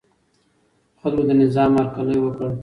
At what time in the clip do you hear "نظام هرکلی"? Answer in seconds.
1.43-2.17